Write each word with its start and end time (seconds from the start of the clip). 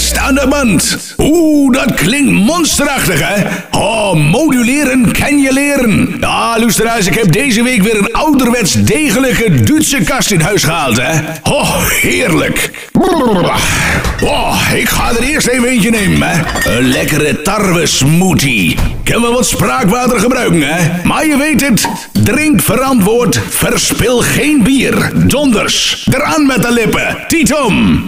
orkest 0.00 0.18
aan 0.18 0.34
de. 0.34 0.78
Oeh, 1.18 1.72
dat 1.72 1.94
klinkt 1.94 2.30
monsterachtig, 2.30 3.20
hè? 3.22 3.46
Oh, 3.70 4.14
moduleren 4.14 5.12
kan 5.12 5.38
je 5.38 5.52
leren. 5.52 6.16
Ja, 6.20 6.58
luisteraars, 6.58 7.06
ik 7.06 7.14
heb 7.14 7.32
deze 7.32 7.62
week 7.62 7.82
weer 7.82 7.98
een 7.98 8.12
ouderwets 8.12 8.72
degelijke 8.72 9.62
Duitse 9.62 10.02
kast 10.02 10.30
in 10.30 10.40
huis 10.40 10.64
gehaald, 10.64 11.00
hè? 11.00 11.20
Oh, 11.42 11.86
heerlijk. 11.86 12.88
Oh, 14.22 14.70
ik 14.74 14.88
ga 14.88 15.10
er 15.10 15.22
eerst 15.22 15.46
even 15.46 15.68
eentje 15.68 15.90
nemen, 15.90 16.28
hè? 16.28 16.40
Een 16.76 16.88
lekkere 16.88 17.42
tarwe 17.42 17.86
smoothie. 17.86 18.76
Kan 19.04 19.22
wel 19.22 19.32
wat 19.32 19.46
spraakwater 19.46 20.20
gebruiken, 20.20 20.62
hè? 20.62 21.04
Maar 21.04 21.26
je 21.26 21.36
weet 21.36 21.60
het, 21.60 21.88
drink 22.12 22.62
verantwoord, 22.62 23.40
verspil 23.48 24.18
geen 24.18 24.62
bier. 24.62 25.12
Donders, 25.14 26.08
eraan 26.12 26.46
met 26.46 26.62
de 26.62 26.72
lippen. 26.72 27.16
Titom. 27.28 28.04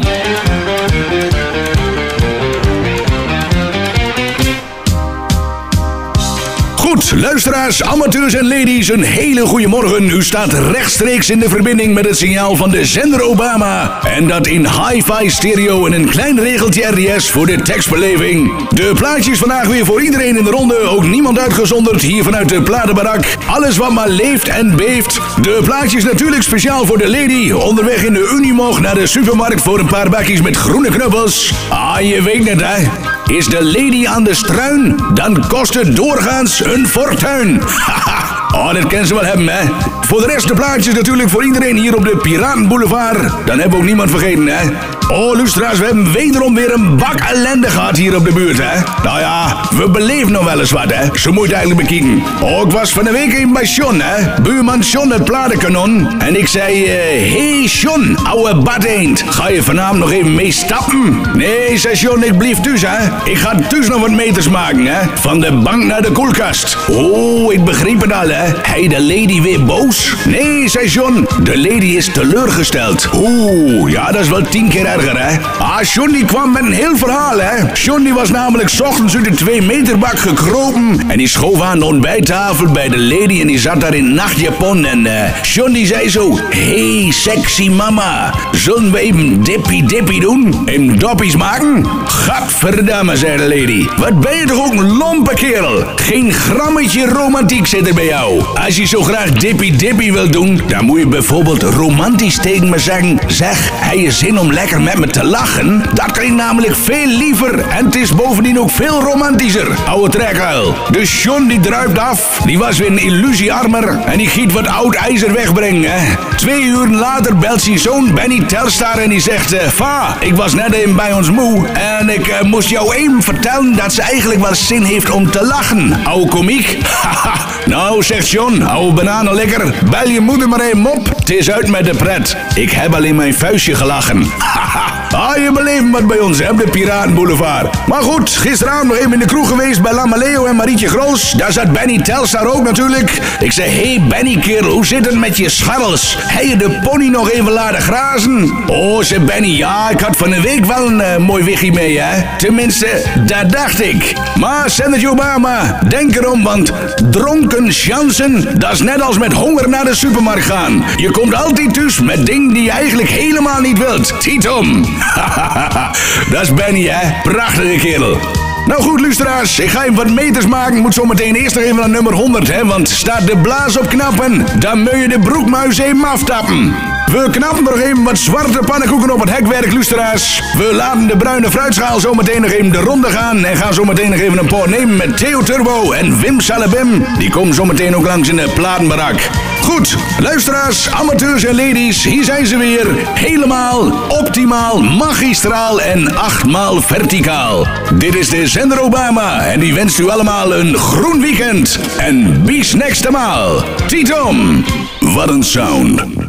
Luisteraars, 7.14 7.82
amateurs 7.82 8.34
en 8.34 8.48
ladies, 8.48 8.88
een 8.88 9.02
hele 9.02 9.46
goede 9.46 9.66
morgen. 9.66 10.08
U 10.08 10.22
staat 10.22 10.52
rechtstreeks 10.52 11.30
in 11.30 11.38
de 11.38 11.48
verbinding 11.48 11.94
met 11.94 12.06
het 12.06 12.18
signaal 12.18 12.56
van 12.56 12.70
de 12.70 12.84
zender 12.84 13.22
Obama. 13.22 13.98
En 14.02 14.26
dat 14.26 14.46
in 14.46 14.66
hi-fi 14.66 15.30
stereo 15.30 15.86
en 15.86 15.92
een 15.92 16.08
klein 16.08 16.40
regeltje 16.40 16.82
RDS 16.82 17.30
voor 17.30 17.46
de 17.46 17.62
tekstbeleving. 17.62 18.68
De 18.68 18.92
plaatjes 18.94 19.38
vandaag 19.38 19.66
weer 19.66 19.84
voor 19.84 20.02
iedereen 20.02 20.36
in 20.36 20.44
de 20.44 20.50
ronde, 20.50 20.78
ook 20.78 21.04
niemand 21.04 21.38
uitgezonderd 21.38 22.02
hier 22.02 22.24
vanuit 22.24 22.48
de 22.48 22.62
platenbarak. 22.62 23.36
Alles 23.46 23.76
wat 23.76 23.90
maar 23.90 24.08
leeft 24.08 24.48
en 24.48 24.76
beeft. 24.76 25.20
De 25.42 25.60
plaatjes 25.64 26.04
natuurlijk 26.04 26.42
speciaal 26.42 26.86
voor 26.86 26.98
de 26.98 27.08
lady, 27.08 27.50
onderweg 27.50 28.04
in 28.04 28.14
de 28.14 28.32
Unimog 28.36 28.80
naar 28.80 28.94
de 28.94 29.06
supermarkt 29.06 29.62
voor 29.62 29.78
een 29.78 29.86
paar 29.86 30.10
bakjes 30.10 30.40
met 30.40 30.56
groene 30.56 30.90
knuppels. 30.90 31.52
Ah, 31.68 32.00
je 32.00 32.22
weet 32.22 32.48
het 32.48 32.60
hè. 32.60 33.11
Is 33.26 33.46
de 33.46 33.64
lady 33.64 34.06
aan 34.06 34.24
de 34.24 34.34
struin, 34.34 34.96
dan 35.14 35.48
kost 35.48 35.74
het 35.74 35.96
doorgaans 35.96 36.64
een 36.64 36.86
fortuin. 36.86 37.60
Haha, 37.86 38.31
oh, 38.52 38.74
dat 38.74 38.86
kennen 38.86 39.06
ze 39.06 39.14
wel 39.14 39.24
hebben, 39.24 39.48
hè. 39.48 39.64
Voor 40.00 40.20
de 40.20 40.26
rest 40.26 40.48
de 40.48 40.54
plaatjes 40.54 40.94
natuurlijk 40.94 41.28
voor 41.28 41.44
iedereen 41.44 41.76
hier 41.76 41.96
op 41.96 42.04
de 42.04 42.16
Piratenboulevard. 42.16 43.18
Dan 43.46 43.58
hebben 43.58 43.70
we 43.70 43.76
ook 43.76 43.84
niemand 43.84 44.10
vergeten, 44.10 44.46
hè. 44.46 44.68
Oh, 45.08 45.36
lustra's, 45.36 45.78
we 45.78 45.84
hebben 45.84 46.12
wederom 46.12 46.54
weer 46.54 46.72
een 46.72 46.96
bak 46.96 47.20
ellende 47.20 47.70
gehad 47.70 47.96
hier 47.96 48.16
op 48.16 48.24
de 48.24 48.32
buurt, 48.32 48.58
hè. 48.62 48.80
Nou 49.02 49.20
ja, 49.20 49.56
we 49.76 49.90
beleven 49.90 50.32
nog 50.32 50.44
wel 50.44 50.60
eens 50.60 50.70
wat, 50.70 50.94
hè. 50.94 51.18
Zo 51.18 51.32
moet 51.32 51.52
eigenlijk 51.52 51.88
bekijken. 51.88 52.22
Oh, 52.42 52.66
ik 52.66 52.72
was 52.72 52.92
van 52.92 53.04
de 53.04 53.10
week 53.12 53.32
even 53.32 53.52
bij 53.52 53.64
John, 53.64 54.00
hè. 54.00 54.40
Buurman 54.42 54.80
John 54.80 55.10
het 55.10 55.24
platenkanon. 55.24 56.20
En 56.20 56.38
ik 56.38 56.48
zei, 56.48 56.84
eh, 56.84 57.32
hey 57.32 57.64
John, 57.64 58.18
ouwe 58.24 58.54
badeend. 58.54 59.24
Ga 59.28 59.48
je 59.48 59.62
vanavond 59.62 59.98
nog 59.98 60.12
even 60.12 60.34
mee 60.34 60.52
stappen? 60.52 61.20
Nee, 61.34 61.78
zei 61.78 61.94
John, 61.94 62.22
ik 62.22 62.38
blijf 62.38 62.60
thuis, 62.60 62.82
hè. 62.86 63.30
Ik 63.30 63.38
ga 63.38 63.54
thuis 63.68 63.88
nog 63.88 64.00
wat 64.00 64.10
meters 64.10 64.48
maken, 64.48 64.86
hè. 64.86 65.00
Van 65.14 65.40
de 65.40 65.52
bank 65.52 65.84
naar 65.84 66.02
de 66.02 66.12
koelkast. 66.12 66.76
Oh, 66.88 67.52
ik 67.52 67.64
begreep 67.64 68.00
het 68.00 68.12
al, 68.12 68.28
hè. 68.28 68.41
Hij 68.62 68.88
de 68.88 69.00
lady 69.00 69.42
weer 69.42 69.64
boos? 69.64 70.14
Nee, 70.28 70.68
zei 70.68 70.88
John, 70.88 71.28
de 71.42 71.58
lady 71.58 71.86
is 71.86 72.08
teleurgesteld. 72.12 73.08
Oeh, 73.14 73.90
ja, 73.90 74.12
dat 74.12 74.20
is 74.20 74.28
wel 74.28 74.42
tien 74.42 74.68
keer 74.68 74.86
erger, 74.86 75.20
hè. 75.20 75.38
Ah, 75.58 75.82
John 75.82 76.12
die 76.12 76.24
kwam 76.24 76.52
met 76.52 76.62
een 76.62 76.72
heel 76.72 76.96
verhaal, 76.96 77.40
hè. 77.40 77.72
John 77.74 78.12
was 78.12 78.30
namelijk 78.30 78.68
's 78.68 78.80
ochtends 78.80 79.16
uit 79.16 79.24
de 79.24 79.34
twee 79.34 79.62
meterbak 79.62 80.18
gekropen. 80.18 81.00
En 81.08 81.18
die 81.18 81.28
schoof 81.28 81.60
aan 81.60 81.78
de 81.78 81.84
ontbijttafel 81.84 82.66
bij 82.66 82.88
de 82.88 82.98
lady 82.98 83.40
en 83.40 83.46
die 83.46 83.58
zat 83.58 83.80
daar 83.80 83.94
in 83.94 84.14
nachtjapon. 84.14 84.84
En 84.84 85.06
eh 85.06 85.42
John 85.42 85.72
die 85.72 85.86
zei 85.86 86.08
zo, 86.08 86.38
hey 86.50 87.10
sexy 87.10 87.68
mama, 87.68 88.34
zullen 88.52 88.92
we 88.92 88.98
even 88.98 89.42
dippy 89.42 89.84
dippy 89.84 90.20
doen? 90.20 90.62
Even 90.64 90.98
doppies 90.98 91.36
maken? 91.36 91.86
Gadverdamme, 92.04 93.16
zei 93.16 93.36
de 93.36 93.48
lady. 93.48 93.86
Wat 93.96 94.20
ben 94.20 94.36
je 94.36 94.46
toch 94.46 94.66
ook 94.66 94.72
een 94.72 94.96
lompe 94.96 95.34
kerel? 95.34 95.84
Geen 95.96 96.32
grammetje 96.32 97.06
romantiek 97.06 97.66
zit 97.66 97.88
er 97.88 97.94
bij 97.94 98.06
jou. 98.06 98.31
Als 98.40 98.76
je 98.76 98.84
zo 98.84 99.02
graag 99.02 99.30
dippy 99.30 99.76
dippy 99.76 100.12
wil 100.12 100.30
doen, 100.30 100.60
dan 100.66 100.84
moet 100.84 100.98
je 100.98 101.06
bijvoorbeeld 101.06 101.62
romantisch 101.62 102.36
tegen 102.38 102.68
me 102.68 102.78
zeggen. 102.78 103.18
Zeg, 103.26 103.70
hij 103.74 103.98
je 103.98 104.10
zin 104.10 104.38
om 104.38 104.52
lekker 104.52 104.80
met 104.80 104.98
me 104.98 105.06
te 105.06 105.24
lachen? 105.24 105.82
Dat 105.94 106.12
klinkt 106.12 106.36
namelijk 106.36 106.76
veel 106.76 107.06
liever 107.06 107.58
en 107.68 107.84
het 107.84 107.94
is 107.94 108.14
bovendien 108.14 108.60
ook 108.60 108.70
veel 108.70 109.02
romantischer. 109.02 109.68
Oude 109.86 110.18
trekhuil. 110.18 110.74
Dus 110.90 111.22
John 111.22 111.46
die 111.46 111.60
druipt 111.60 111.98
af, 111.98 112.40
die 112.44 112.58
was 112.58 112.78
weer 112.78 112.90
een 112.90 112.98
illusiearmer 112.98 113.98
en 114.04 114.18
die 114.18 114.28
giet 114.28 114.52
wat 114.52 114.66
oud 114.66 114.94
ijzer 114.94 115.32
wegbrengen. 115.32 115.92
Twee 116.36 116.62
uur 116.62 116.88
later 116.88 117.36
belt 117.36 117.62
zijn 117.62 117.78
zoon 117.78 118.14
Benny 118.14 118.40
Telstar 118.46 118.98
en 118.98 119.08
die 119.08 119.20
zegt... 119.20 119.52
eh, 119.52 119.66
Va, 119.68 120.16
ik 120.20 120.34
was 120.36 120.54
net 120.54 120.72
even 120.72 120.96
bij 120.96 121.12
ons 121.12 121.30
moe 121.30 121.66
en 121.68 122.08
ik 122.08 122.26
eh, 122.28 122.42
moest 122.42 122.68
jou 122.68 122.94
even 122.94 123.22
vertellen 123.22 123.76
dat 123.76 123.92
ze 123.92 124.02
eigenlijk 124.02 124.40
wel 124.40 124.54
zin 124.54 124.82
heeft 124.82 125.10
om 125.10 125.30
te 125.30 125.44
lachen. 125.44 126.00
Oude 126.04 126.30
komiek. 126.30 126.78
Haha. 127.02 127.46
nou, 127.66 128.02
zegt 128.02 128.21
Oude 128.66 128.92
bananen 128.94 129.34
lekker. 129.34 129.74
Bel 129.90 130.08
je 130.08 130.20
moeder 130.20 130.48
maar 130.48 130.60
even 130.60 130.86
op. 130.86 131.08
Het 131.16 131.30
is 131.30 131.50
uit 131.50 131.68
met 131.68 131.84
de 131.84 131.94
pret. 131.96 132.36
Ik 132.54 132.70
heb 132.70 132.94
alleen 132.94 133.16
mijn 133.16 133.34
vuistje 133.34 133.74
gelachen. 133.74 134.22
Haha. 134.38 135.01
Ah, 135.14 135.36
je 135.36 135.52
beleeft 135.52 135.90
wat 135.90 136.06
bij 136.06 136.18
ons, 136.18 136.38
hè, 136.38 136.50
op 136.50 136.58
de 136.58 136.70
Piratenboulevard. 136.70 137.86
Maar 137.86 138.02
goed, 138.02 138.30
gisteravond 138.30 138.88
nog 138.88 138.96
even 138.96 139.12
in 139.12 139.18
de 139.18 139.24
kroeg 139.24 139.48
geweest 139.48 139.82
bij 139.82 139.92
Lamaleo 139.92 140.44
en 140.44 140.56
Marietje 140.56 140.88
Groos. 140.88 141.32
Daar 141.32 141.52
zat 141.52 141.72
Benny 141.72 141.98
Telstar 141.98 142.46
ook 142.46 142.62
natuurlijk. 142.62 143.20
Ik 143.40 143.52
zei, 143.52 143.70
hey 143.70 144.02
Benny 144.08 144.38
kerel, 144.38 144.70
hoe 144.70 144.86
zit 144.86 145.06
het 145.06 145.18
met 145.18 145.36
je 145.36 145.48
scharrels? 145.48 146.16
Heb 146.18 146.44
je 146.44 146.56
de 146.56 146.78
pony 146.82 147.08
nog 147.08 147.30
even 147.30 147.52
laten 147.52 147.80
grazen? 147.80 148.52
Oh, 148.66 149.02
zei 149.02 149.20
Benny, 149.20 149.56
ja, 149.56 149.90
ik 149.90 150.00
had 150.00 150.16
van 150.16 150.30
de 150.30 150.40
week 150.40 150.64
wel 150.64 150.86
een 150.86 151.00
eh, 151.00 151.16
mooi 151.16 151.44
wiggie 151.44 151.72
mee, 151.72 152.00
hè. 152.00 152.22
Tenminste, 152.38 153.02
dat 153.26 153.50
dacht 153.50 153.80
ik. 153.80 154.12
Maar, 154.38 154.70
Senator 154.70 155.10
Obama, 155.10 155.78
denk 155.88 156.16
erom, 156.16 156.42
want 156.42 156.72
dronken 157.10 157.72
chansen, 157.72 158.58
dat 158.58 158.72
is 158.72 158.80
net 158.80 159.02
als 159.02 159.18
met 159.18 159.32
honger 159.32 159.68
naar 159.68 159.84
de 159.84 159.94
supermarkt 159.94 160.44
gaan. 160.44 160.84
Je 160.96 161.10
komt 161.10 161.34
altijd 161.34 161.74
dus 161.74 162.00
met 162.00 162.26
dingen 162.26 162.54
die 162.54 162.62
je 162.62 162.70
eigenlijk 162.70 163.08
helemaal 163.08 163.60
niet 163.60 163.78
wilt. 163.78 164.20
Tietom. 164.20 164.84
dat 166.32 166.42
is 166.42 166.54
Benny, 166.54 166.86
hè? 166.88 167.20
Prachtige 167.22 167.76
kerel. 167.76 168.18
Nou 168.66 168.82
goed, 168.82 169.00
luisteraars, 169.00 169.58
ik 169.58 169.70
ga 169.70 169.82
even 169.82 169.94
wat 169.94 170.10
meters 170.10 170.46
maken. 170.46 170.78
Moet 170.78 170.94
zo 170.94 171.04
meteen 171.04 171.34
eerst 171.34 171.54
nog 171.54 171.64
even 171.64 171.76
naar 171.76 171.90
nummer 171.90 172.12
100, 172.12 172.52
hè? 172.52 172.66
Want 172.66 172.88
staat 172.88 173.26
de 173.26 173.36
blaas 173.36 173.78
op 173.78 173.88
knappen, 173.88 174.46
dan 174.58 174.78
moet 174.78 175.00
je 175.00 175.08
de 175.08 175.18
broekmuis 175.18 175.78
even 175.78 176.04
aftappen. 176.04 176.91
We 177.12 177.30
knappen 177.30 177.64
nog 177.64 177.80
even 177.80 178.02
wat 178.02 178.18
zwarte 178.18 178.58
pannenkoeken 178.58 179.10
op 179.10 179.20
het 179.20 179.30
hekwerk, 179.30 179.72
luisteraars. 179.72 180.42
We 180.56 180.74
laten 180.74 181.06
de 181.06 181.16
bruine 181.16 181.50
fruitschaal 181.50 182.00
zo 182.00 182.14
meteen 182.14 182.40
nog 182.40 182.50
even 182.50 182.72
de 182.72 182.78
ronde 182.78 183.10
gaan. 183.10 183.44
En 183.44 183.56
gaan 183.56 183.74
zo 183.74 183.84
meteen 183.84 184.10
nog 184.10 184.20
even 184.20 184.38
een 184.38 184.46
paar 184.46 184.68
nemen 184.68 184.96
met 184.96 185.16
Theo 185.16 185.42
Turbo 185.42 185.90
en 185.90 186.20
Wim 186.20 186.40
Salabim. 186.40 187.06
Die 187.18 187.30
komen 187.30 187.54
zo 187.54 187.64
meteen 187.64 187.96
ook 187.96 188.06
langs 188.06 188.28
in 188.28 188.36
de 188.36 188.48
platenbarak. 188.54 189.28
Goed, 189.62 189.96
luisteraars, 190.18 190.90
amateurs 190.90 191.44
en 191.44 191.54
ladies, 191.54 192.04
hier 192.04 192.24
zijn 192.24 192.46
ze 192.46 192.56
weer. 192.56 192.86
Helemaal, 193.14 193.92
optimaal, 194.08 194.82
magistraal 194.82 195.80
en 195.80 196.16
achtmaal 196.16 196.82
verticaal. 196.82 197.66
Dit 197.94 198.14
is 198.14 198.28
de 198.28 198.46
zender 198.46 198.80
Obama 198.80 199.40
en 199.40 199.60
die 199.60 199.74
wenst 199.74 199.98
u 199.98 200.08
allemaal 200.08 200.54
een 200.54 200.76
groen 200.76 201.20
weekend. 201.20 201.78
En 201.98 202.42
bis 202.44 202.74
next 202.74 203.10
maal. 203.10 203.64
Titom, 203.86 204.64
wat 205.00 205.28
een 205.28 205.42
sound. 205.42 206.21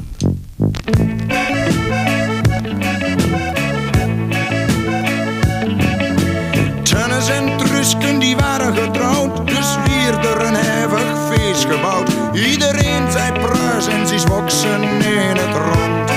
Gebouwd. 11.65 12.09
Iedereen 12.33 13.11
zei 13.11 13.31
pruis 13.31 13.87
en 13.87 14.07
ze 14.07 14.19
zwoksen 14.19 14.83
in 14.83 15.37
het 15.37 15.55
rond. 15.55 16.11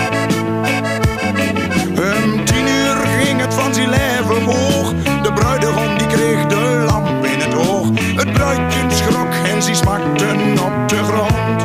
Om 1.98 2.45
tien 2.45 2.66
uur 2.66 2.97
ging 2.97 3.41
het 3.41 3.54
van 3.54 3.75
zijn 3.75 3.89
leven 3.89 4.45
hoog, 4.45 4.93
de 5.22 5.33
bruidegom 5.34 5.98
die 5.98 6.07
kreeg 6.07 6.47
de 6.47 6.84
lamp 6.87 7.25
in 7.25 7.41
het 7.41 7.54
oog. 7.54 7.89
Het 8.16 8.33
bruidje 8.33 8.81
schrok 8.89 9.33
en 9.53 9.63
ze 9.63 9.75
smakten 9.75 10.59
op 10.65 10.89
de 10.89 11.03
grond. 11.03 11.63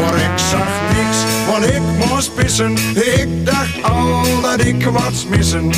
Maar 0.00 0.14
ik 0.14 0.38
zag 0.50 0.68
niks, 0.96 1.18
want 1.46 1.64
ik 1.64 2.08
moest 2.08 2.34
pissen. 2.34 2.76
Ik 2.94 3.46
dacht 3.46 3.82
al 3.82 4.40
dat 4.42 4.64
ik 4.64 4.84
wat 4.84 5.26
missen. 5.28 5.70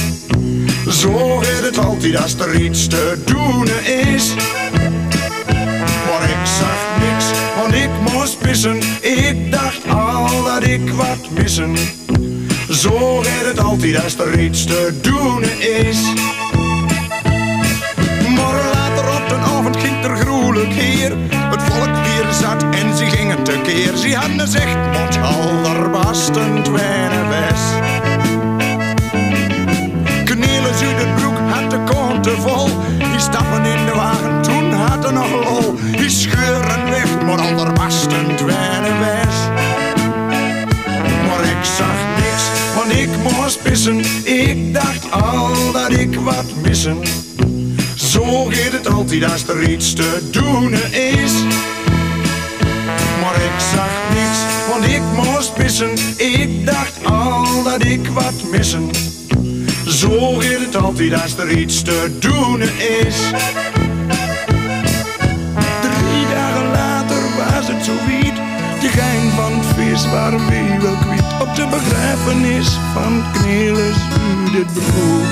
Zo 0.89 1.39
gaat 1.39 1.65
het 1.65 1.79
altijd 1.79 2.17
als 2.17 2.35
er 2.39 2.55
iets 2.55 2.87
te 2.87 3.23
doen 3.25 3.69
is. 3.85 4.35
Ik 9.01 9.51
dacht 9.51 9.89
al 9.89 10.45
dat 10.45 10.67
ik 10.67 10.91
wat 10.91 11.31
missen. 11.31 11.77
Zo 12.71 13.19
gaat 13.23 13.45
het 13.45 13.61
altijd 13.61 14.03
als 14.03 14.19
er 14.19 14.41
iets 14.41 14.65
te 14.65 14.99
doen 15.03 15.43
is. 15.61 15.99
Maar 18.37 18.71
later 18.75 19.05
op 19.23 19.29
de 19.29 19.35
avond 19.35 19.77
ging 19.77 20.05
er 20.05 20.17
gruwelijk 20.17 20.73
hier. 20.73 21.13
Het 21.31 21.63
volk 21.63 21.95
weer 22.05 22.33
zat 22.33 22.63
en 22.63 22.97
ze 22.97 23.07
gingen 23.07 23.43
tekeer. 23.43 23.97
Ze 23.97 24.15
hadden 24.15 24.49
zegt, 24.49 24.77
want 24.93 25.19
al 25.23 25.75
er 25.75 25.91
was 25.91 26.29
een 26.29 26.63
tweede 26.63 27.27
west. 27.29 27.85
te 32.25 32.37
vol. 32.41 32.69
Die 32.99 33.21
stappen 33.21 33.65
in 33.65 33.85
de 33.87 33.93
wagen, 33.95 34.43
toen 34.43 34.73
had 34.73 35.05
er 35.05 35.13
nog 35.13 35.31
lol. 35.31 35.75
Die 35.97 36.11
scheuren 36.11 36.91
weg, 36.91 37.24
al 45.23 45.73
dat 45.73 45.91
ik 45.93 46.15
wat 46.15 46.45
missen. 46.63 46.97
Zo 47.95 48.45
gaat 48.45 48.73
het 48.73 48.89
altijd 48.89 49.33
als 49.33 49.49
er 49.49 49.69
iets 49.69 49.93
te 49.93 50.29
doen 50.31 50.73
is. 50.93 51.33
Maar 53.21 53.35
ik 53.35 53.61
zag 53.75 53.91
niks, 54.15 54.39
want 54.69 54.85
ik 54.85 55.03
moest 55.15 55.55
pissen. 55.55 55.91
Ik 56.17 56.67
dacht 56.67 57.05
al 57.05 57.63
dat 57.63 57.85
ik 57.85 58.09
wat 58.09 58.51
missen. 58.51 58.91
Zo 59.87 60.35
gaat 60.39 60.61
het 60.61 60.77
altijd 60.77 61.23
als 61.23 61.39
er 61.39 61.51
iets 61.59 61.83
te 61.83 62.17
doen 62.19 62.63
is. 63.07 63.17
Drie 65.81 66.27
dagen 66.35 66.71
later 66.71 67.23
was 67.37 67.67
het 67.67 67.85
zo 67.85 67.93
wiet. 68.07 68.24
De 68.85 68.91
gein 68.91 69.31
van 69.31 69.53
het 69.59 69.67
vis 69.77 70.11
waren 70.11 70.47
we 70.47 70.79
wel 70.81 70.97
kwijt. 70.97 71.41
Op 71.41 71.55
de 71.55 71.67
begrafenis 71.67 72.79
van 72.95 73.25
Knelis 73.33 73.97
u 73.97 74.51
dit 74.53 74.73
broek. 74.73 75.27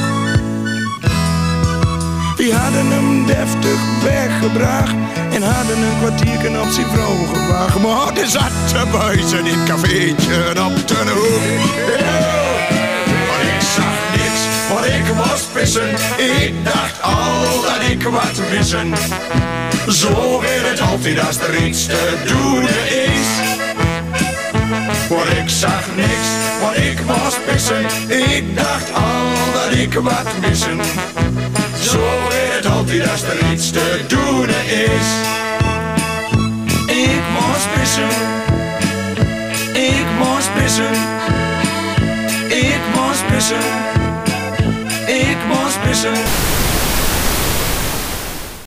Die 2.37 2.54
hadden 2.54 2.87
hem 2.87 3.26
deftig 3.26 3.81
weggebracht 4.02 4.94
en 5.32 5.43
hadden 5.43 5.76
een 5.76 5.99
kwartiertje 5.99 6.60
op 6.60 6.70
zijn 6.70 6.87
vrouw 6.87 7.16
gewacht. 7.32 7.78
Maar 7.78 8.22
er 8.22 8.28
zat 8.28 8.52
te 8.66 8.87
buizen 8.93 9.46
in 9.46 9.58
het 9.58 9.69
cafeetje 9.69 10.48
op 10.48 10.88
de 10.88 11.12
hoek. 11.14 11.69
Maar 13.28 13.43
ik 13.55 13.62
zag 13.76 13.96
niks, 14.16 14.43
want 14.69 14.87
ik 14.87 15.14
was 15.14 15.43
pissen. 15.52 15.90
Ik 16.16 16.64
dacht 16.64 17.02
al 17.02 17.62
dat 17.62 17.90
ik 17.90 18.02
wat 18.02 18.40
missen. 18.50 18.93
Zo 19.88 20.40
weer 20.40 20.69
het 20.69 20.81
altijd 20.81 21.26
als 21.26 21.38
er 21.38 21.66
iets 21.66 21.87
te 21.87 22.22
doen 22.26 22.62
is. 22.62 23.41
Maar 25.16 25.36
ik 25.36 25.48
zag 25.48 25.86
niks, 25.96 26.28
want 26.60 26.76
ik 26.76 26.98
was 27.06 27.34
pissen. 27.46 27.84
Ik 28.08 28.56
dacht 28.56 28.92
al 28.94 29.52
dat 29.52 29.78
ik 29.78 29.94
wat 29.94 30.26
missen. 30.40 30.80
Zo 31.80 31.98
weer 32.28 32.54
het 32.54 32.66
altijd 32.66 33.10
als 33.10 33.22
er 33.22 33.52
iets 33.52 33.70
te 33.70 34.00
doen 34.08 34.48
is. 34.48 35.08
Ik 36.86 37.22
moest 37.36 37.66
pissen. 37.74 38.08
Ik 39.72 40.06
moest 40.18 40.54
pissen. 40.54 40.94
Ik 42.48 42.80
moest 42.94 43.26
pissen. 43.26 43.64
Ik 45.06 45.36
moest 45.48 45.82
pissen. 45.82 46.51